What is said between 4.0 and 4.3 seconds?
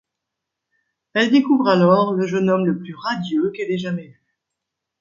vu.